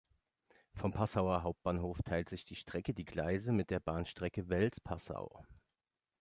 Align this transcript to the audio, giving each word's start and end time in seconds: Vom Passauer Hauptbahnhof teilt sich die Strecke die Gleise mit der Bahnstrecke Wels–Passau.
Vom 0.73 0.91
Passauer 0.93 1.43
Hauptbahnhof 1.43 2.01
teilt 2.01 2.27
sich 2.27 2.43
die 2.43 2.55
Strecke 2.55 2.91
die 2.91 3.05
Gleise 3.05 3.51
mit 3.51 3.69
der 3.69 3.79
Bahnstrecke 3.79 4.49
Wels–Passau. 4.49 5.45